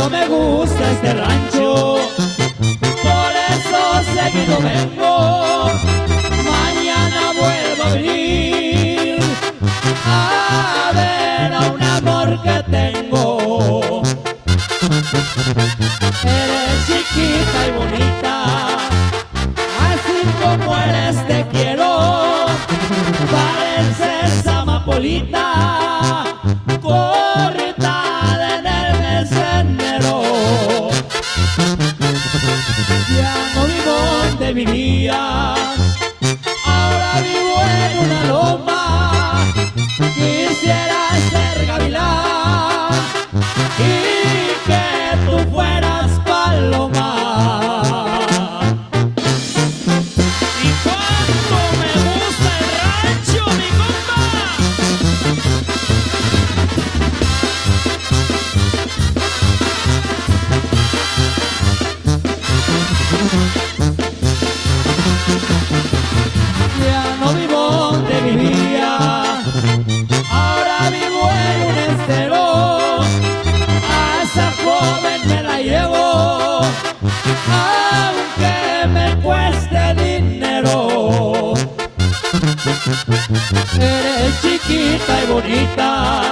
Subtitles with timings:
[0.00, 1.96] este rancho.
[3.02, 3.80] Por eso
[4.14, 5.70] seguido vengo.
[6.44, 9.18] Mañana vuelvo a venir
[10.06, 14.02] a ver a un amor que tengo.
[16.22, 18.76] Eres chiquita y bonita,
[19.90, 22.46] así como eres te quiero.
[23.32, 25.47] Pareces amapolita,
[33.54, 35.54] no vivo donde vivía,
[36.64, 38.22] ahora vivo en una
[84.70, 86.22] y bonita.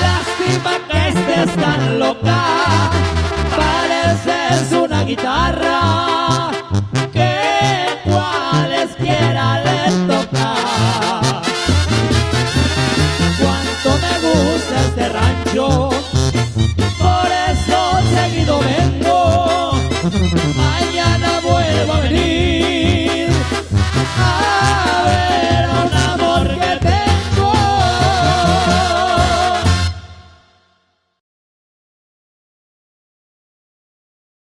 [0.00, 2.90] Lástima que estés tan loca,
[3.56, 6.50] pareces una guitarra
[7.12, 10.54] que cualesquiera le toca.
[13.38, 15.90] Cuánto me gusta este rancho,
[16.98, 17.78] por eso
[18.14, 19.72] seguido vengo.
[20.56, 22.46] Mañana vuelvo a venir.